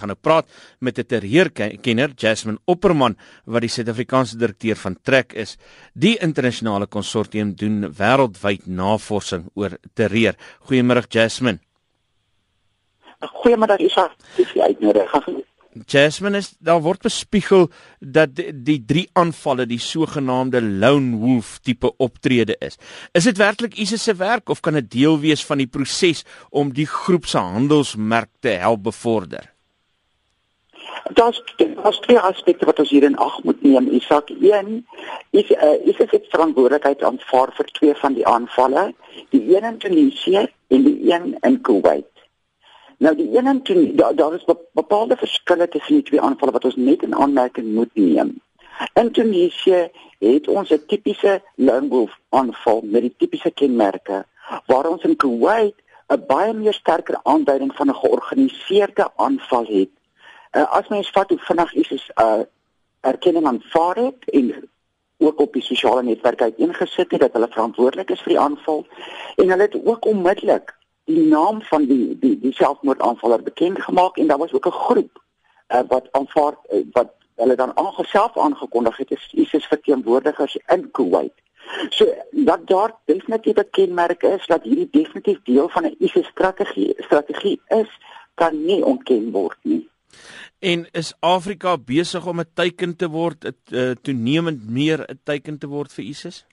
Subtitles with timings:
[0.00, 0.48] gaan nou praat
[0.80, 5.56] met 'n terreurkenner, Jasmine Opperman, wat die Suid-Afrikaanse direkteur van Trek is.
[5.94, 10.34] Die internasionale konsortium doen wêreldwyd navorsing oor terreur.
[10.66, 11.60] Goeiemôre Jasmine.
[13.20, 14.16] Goeiemôre Isak.
[14.36, 15.44] Dis die uitnodiging.
[15.86, 17.68] Jasmine is daar word bespiegel
[18.00, 22.78] dat die, die drie aanvalle die sogenaamde lone wolf tipe optrede is.
[23.14, 26.74] Is dit werklik ISIS se werk of kan dit deel wees van die proses om
[26.74, 29.46] die groep se handelsmerk te help bevorder?
[31.08, 33.88] Daar's daar's twee aspekte wat ons hier in ag moet neem.
[33.88, 34.86] Isak 1
[35.30, 38.92] is uh, is dit verantwoordelikheid aanvaar vir twee van die aanvalle,
[39.30, 42.06] die een in Tunesië en die een in Kuwait.
[42.98, 46.64] Nou die een en twee daar daar is bepaalde verskille tussen die twee aanvalle wat
[46.64, 48.40] ons net in aanmerking moet neem.
[48.94, 49.88] In Tunesië
[50.18, 54.24] het ons 'n tipiese lone wolf aanval met die tipiese kenmerke
[54.66, 55.74] waar ons in Kuwait
[56.08, 59.90] 'n baie meer sterker aanduiding van 'n georganiseerde aanval het.
[60.52, 62.42] Uh, as mens vat hoe vinnig is is uh,
[63.00, 64.70] erkenning aanvaar het en
[65.18, 68.86] ook op die sosiale netwerke uiteengesit het dat hulle verantwoordelik is vir die aanval
[69.36, 70.74] en hulle het ook onmiddellik
[71.04, 75.22] die naam van die die die selfmoordaanvaller bekend gemaak en daar was ook 'n groep
[75.68, 81.32] uh, wat aanvaar uh, wat hulle dan aangeself aangekondig het is ISIS verteenwoordigers in Kuwait.
[81.88, 86.94] So dat daar definitief 'n kenmerk is dat hierdie definitief deel van 'n ISIS strategie
[86.96, 87.90] strategie is
[88.34, 89.88] kan nie ontken word nie.
[90.60, 95.58] En is Afrika besig om 'n teiken te word, 'n uh, toenemend meer 'n teiken
[95.58, 96.44] te word vir ISIS?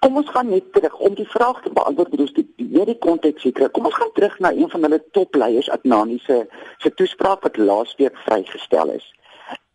[0.00, 3.70] Kom ons gaan net terug om die vraag te beantwoord ons die die konteks seker.
[3.70, 6.46] Kom ons gaan terug na een van hulle topleiers Adnani se
[6.78, 9.06] se toespraak wat laasweek vrygestel is.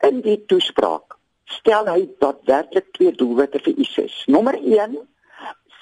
[0.08, 4.24] In die toespraak stel hy dat werklik twee doelwitte vir ISIS.
[4.28, 4.98] Nommer 1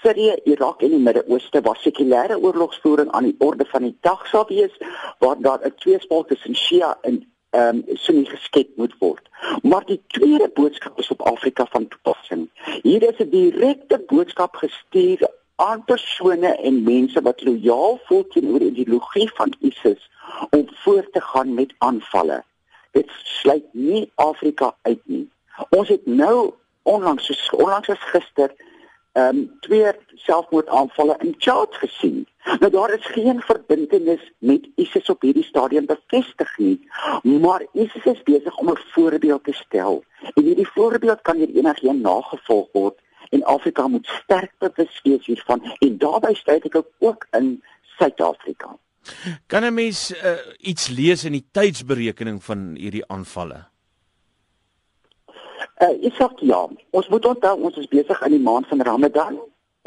[0.01, 4.45] Syrië, Irak en die Midde-Ooste waar sekulêre oorlogsvoering aan die orde van die dag sal
[4.47, 4.75] wees
[5.19, 7.15] waar daar 'n tweespalt tussen Shia en
[7.49, 9.29] ehm um, Sunni geskep moet word.
[9.61, 12.49] Maar die tweede boodskap is op Afrika van toepassing.
[12.81, 18.71] Hier is 'n direkte boodskap gestuur aan persone en mense wat lojaal voel teenoor die
[18.71, 20.09] ideologie van ISIS
[20.49, 22.43] om voort te gaan met aanvalle.
[22.91, 25.29] Dit sluit nie Afrika uit nie.
[25.69, 26.53] Ons het nou
[26.83, 28.53] onlangs onlangs as gister
[29.11, 32.27] ehm um, twee selfmoordaanvalle in Chad gesien.
[32.59, 36.89] Nou daar is geen verbintenis met ISIS op hierdie stadium bevestig nie,
[37.23, 40.03] maar ISIS is besig om 'n voorbeeld te stel.
[40.33, 42.99] En hierdie voorbeeld kan hier enigiemand nagevolg word
[43.29, 47.63] en Afrika moet sterk bewus wees hiervan en daarbey sluit ek ook in
[47.97, 48.77] Suid-Afrika.
[49.47, 53.67] Kan 'n mens uh, iets lees in die tydsberekening van hierdie aanvalle?
[55.79, 59.37] Uh, sê ja, ons moet onthou ons is besig in die maand van Ramadan.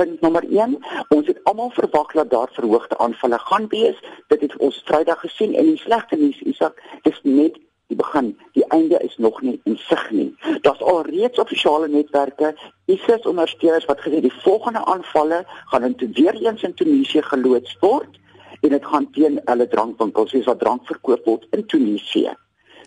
[0.01, 0.79] Punt nommer 1,
[1.13, 3.99] ons het almal verwag dat daar verhoogde aanvalle gaan wees.
[4.33, 7.59] Dit het ons Vrydag gesien en die slegte nuus is dat dis net
[7.93, 8.31] die begin.
[8.57, 10.31] Die einde is nog nie in sig nie.
[10.65, 12.55] Daar's al reeds op sosiale netwerke
[12.87, 15.43] ISIS ondersteuners wat gesê die volgende aanvalle
[15.75, 18.17] gaan in weer eens in Tunesië geloods word
[18.63, 22.33] en dit gaan teen hulle drankwinkels, soos wat drank verkoop word in Tunesië.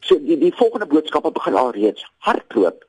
[0.02, 2.82] So die die volgende boodskappe begin al reeds hardloop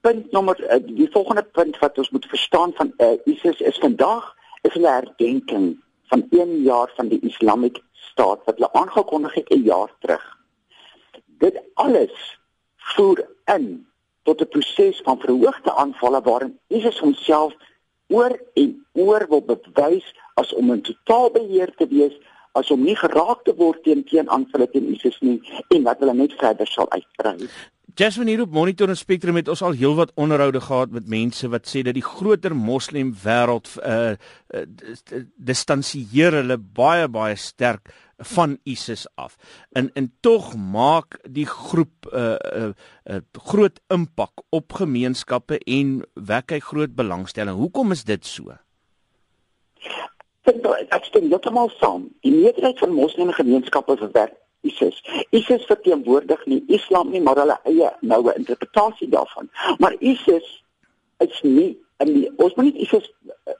[0.00, 4.34] punt nommer uh, die volgende punt wat ons moet verstaan van uh, ISIS is vandag
[4.62, 9.62] is 'n herdenking van 1 jaar van die Islamic Staat wat hulle aangekondig het 'n
[9.62, 10.38] jaar terug.
[11.26, 12.38] Dit alles
[12.76, 13.86] voer in
[14.22, 17.54] tot 'n proses van verhoogde aanvalle waarin ISIS homself
[18.08, 22.16] oor en oor wil bewys as om 'n totaalbeheer te wees
[22.52, 26.14] as om nie geraak te word teen teen aanvalle teen ISIS nie en wat hulle
[26.14, 27.48] net verder sal uitbrei.
[27.94, 31.68] Jasmine hier op Monitor en Spectrum het ons al heelwat onderhoude gehad met mense wat
[31.68, 34.12] sê dat die groter moslem wêreld uh,
[34.54, 37.92] uh distansieer hulle baie baie sterk
[38.34, 39.36] van ISIS af.
[39.72, 42.72] En en tog maak die groep 'n uh, uh,
[43.04, 47.56] uh, groot impak op gemeenskappe en wek hy groot belangstelling.
[47.56, 48.52] Hoekom is dit so?
[50.90, 52.08] Ek stem heeltemal saam.
[52.20, 55.02] Die meerderheid van moslem gemeenskappe verwerk ISIS.
[55.30, 59.50] ISIS verteenwoordig nie Islam nie, maar hulle eie noue interpretasie daarvan.
[59.78, 60.64] Maar ISIS
[61.18, 63.56] is nie in die ons moet nie ISIS uh,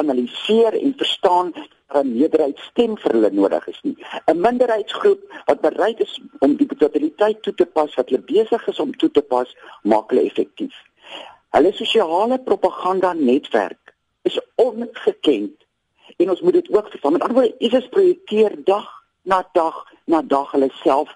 [0.00, 1.70] analiseer en verstaan dat
[2.00, 3.96] 'n meerderheid stem vir hulle nodig is nie.
[4.26, 8.80] 'n Minderheidsgroep wat bereid is om die totaliteit toe te pas wat hulle besig is
[8.80, 10.74] om toe te pas, maak hulle effektief.
[11.50, 15.66] Hulle sosiale propaganda netwerk is ongekend
[16.16, 17.12] en ons moet dit ook verstaan.
[17.12, 19.74] Met ander woorde, ISIS projekteer dag na dag
[20.04, 21.08] na dag hulle self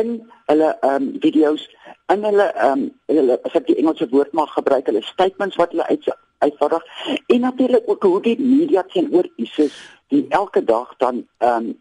[0.00, 1.68] in hulle ehm um, video's
[2.12, 5.70] in hulle ehm um, hulle as ek die Engelse woord mag gebruik hulle statements wat
[5.76, 6.12] hulle uit
[6.42, 6.84] uitvaardig
[7.26, 9.76] en natuurlik ook hoe die media teenoor ISIS
[10.08, 11.80] die elke dag dan ehm um,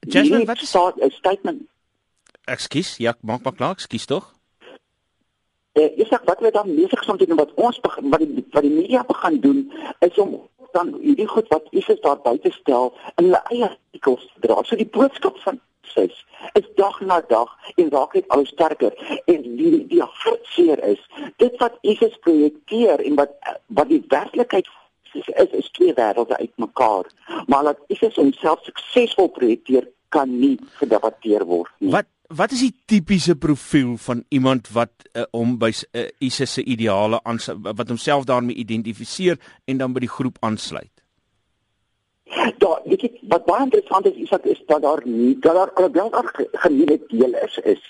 [0.00, 1.62] Jasmine, wat is 'n statement?
[2.44, 4.34] Ekskuus, ja, maak maar klaar, ekskuus tog.
[5.72, 8.18] Eh, ek sê wat we dan besig is om te doen wat ons begin, wat
[8.18, 12.52] die wat die media begin doen is om dan hierdie goed wat ISIS daar buite
[12.54, 14.62] stel in hulle eie artikels dra.
[14.64, 16.24] So die boodskap van ISIS
[16.58, 18.94] is dag na dag en raak net al sterker
[19.24, 21.00] en die die hartseer is
[21.42, 23.34] dit wat ISIS projekteer en wat
[23.66, 24.68] wat die werklikheid
[25.14, 27.06] is is, is twee wêrelde uitmekaar.
[27.46, 31.90] Maar dat ISIS homself suksesvol projekteer kan nie gedebatteer word nie.
[31.94, 32.06] Wat
[32.36, 37.18] wat is die tipiese profiel van iemand wat uh, om by uh, ISIS se ideale
[37.62, 40.92] wat homself daarmee identifiseer en dan by die groep aansluit?
[42.62, 45.72] Daar, weet jy, wat baie interessant is, is dat is dat daar nie dat daar
[45.74, 46.28] alhoewel daar
[46.62, 47.82] gemiddelde deel is, is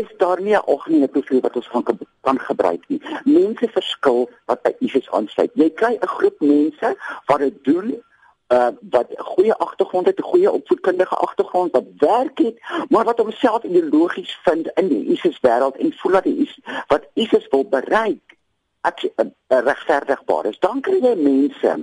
[0.00, 3.02] is daar nie 'n algemene profiel wat ons kan kan gebruik nie.
[3.24, 5.50] Mense verskil wat by ISIS aansluit.
[5.54, 6.96] Jy kry 'n groep mense
[7.26, 8.02] wat dit doen
[8.48, 13.62] uh wat goeie agtergrond het, 'n goeie opvoedkundige agtergrond, wat werk het, maar wat homself
[13.62, 16.48] ideologies vind in die ISIS wêreld en voel dat hy
[16.86, 18.36] wat ISIS wil bereik
[18.84, 20.58] ek uh, regverdigbaar is.
[20.58, 21.76] Dan kry jy mense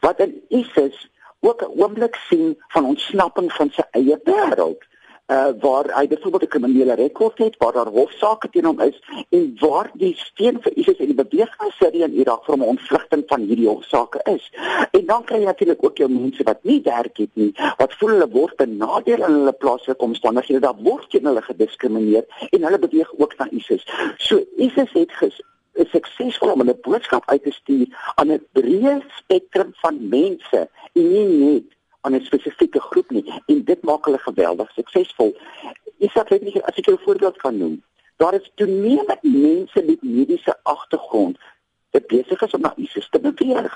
[0.00, 1.10] wat in ISIS
[1.40, 4.82] ook 'n oomblik sien van ontsnapping van sy eie wêreld.
[5.26, 9.56] Uh waar hy byvoorbeeld 'n kriminele rekord het, waar daar hofsaake teen hom is en
[9.58, 13.22] waar die steen vir ISIS en die beweging in Sirië en Irak vir 'n ontvlugting
[13.26, 14.52] van hierdie hofsaake is.
[14.90, 18.08] En dan kry jy natuurlik ook jou mense wat nie werk het nie, wat voel
[18.08, 23.12] hulle word benadeel in hulle plaaslike omstandighede, daar word teen hulle gediskrimineer en hulle beweeg
[23.18, 23.86] ook na ISIS.
[24.16, 25.42] So ISIS het ges
[25.72, 31.12] is suksesvol om 'n boodskap uit te stuur aan 'n breë spektrum van mense en
[31.12, 31.75] nie net
[32.06, 33.24] aan 'n spesifieke groep nie.
[33.46, 35.34] En dit maak hulle geweldig suksesvol.
[35.98, 37.82] Ek sê net nie as ek 'n voorbeeld kan noem.
[38.16, 41.38] Daar is toenemend mense met mediese agtergrond
[41.90, 43.74] wat besig is om na ISIS te beweeg.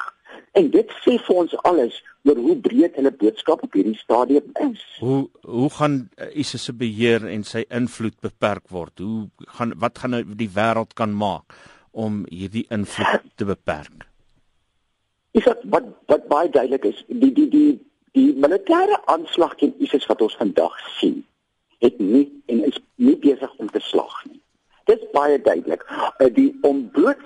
[0.52, 4.96] En dit sê vir ons alles oor hoe breed hulle boodskap op hierdie stadium is.
[4.98, 8.98] Hoe hoe gaan ISIS se beheer en sy invloed beperk word?
[8.98, 11.54] Hoe gaan wat gaan nou die wêreld kan maak?
[11.90, 14.06] om hierdie invloed te beperk?
[15.30, 17.70] Is dit wat wat baie duidelik is, die die die
[18.70, 21.24] militêre aanslag teen ISIS wat ons vandag sien,
[21.82, 24.38] het nie en is nie besig om te slag nie.
[24.86, 25.82] Dit is baie duidelik.
[26.18, 27.18] Eh, die om bloot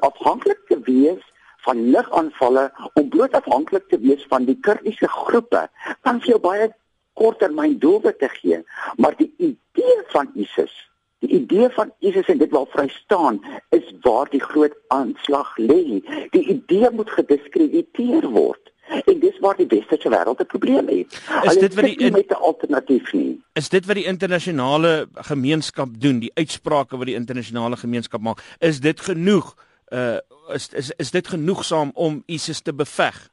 [0.00, 1.22] afhanklik te wees
[1.64, 2.66] van ligaanvalle,
[3.00, 5.68] om bloot afhanklik te wees van die kurdiese groepe,
[6.02, 6.68] kan vir jou baie
[7.16, 8.60] korttermyn doelwitte gee,
[8.96, 10.74] maar die idee van ISIS
[11.22, 13.36] Die idee van ISIS en dit wel vry staan
[13.70, 16.02] is waar die groot aanslag lê.
[16.34, 18.71] Die idee moet gediskrediteer word.
[19.04, 21.20] En dis waar die westerse wêreld 'n probleem het.
[21.42, 22.12] Is dit wat die in...
[22.12, 23.40] met 'n alternatief nie?
[23.52, 28.80] Is dit wat die internasionale gemeenskap doen, die uitsprake wat die internasionale gemeenskap maak, is
[28.80, 29.54] dit genoeg?
[29.88, 30.16] Uh
[30.48, 33.30] is is is dit genoegsaam om ISIS te beveg?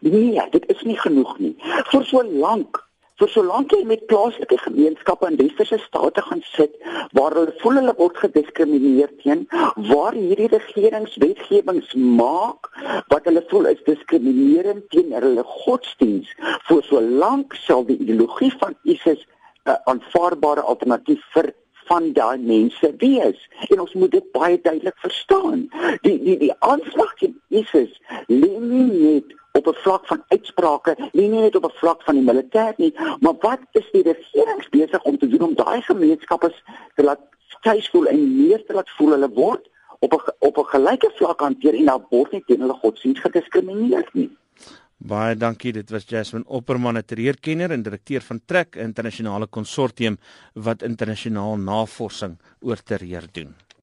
[0.00, 1.56] Nee, dit is nie genoeg nie.
[1.90, 2.83] Vir so lank
[3.20, 6.72] vir solank jy met plaaslike gemeenskappe in westerse state gaan sit
[7.18, 9.44] waar hulle voel hulle word gediskrimineer teen
[9.90, 12.70] waar hierdie regeringswetgewings maak
[13.14, 16.32] wat hulle voel is diskriminerend teen hulle godsdiens
[16.70, 19.22] vir solank sal die ideologie van ISIS
[19.64, 21.52] 'n aanvaarbare alternatief vir
[21.88, 23.38] van daai mense wees.
[23.68, 25.68] En ons moet dit baie duidelik verstaan.
[26.02, 27.92] Die die die aanslag teen ISIS
[28.28, 32.26] lê nie net op 'n vlak van uitsprake, nie net op 'n vlak van die
[32.30, 36.54] militêr nie, maar wat is die regering besig om te doen om daai gemeenskappe
[36.94, 37.20] te laat
[37.60, 39.68] tuis voel en meer te laat voel hulle word
[39.98, 44.08] op 'n op 'n gelyke vlak hanteer en dan word nie teen hulle godsdienst gediskrimineer
[44.12, 44.30] nie.
[44.96, 45.72] Baie dankie.
[45.72, 50.18] Dit was Jasmine Opperman, 'n terreurkenner en direkteur van Trek Internasionale Konsortium
[50.54, 53.54] wat internasionaal navorsing oor terreur doen.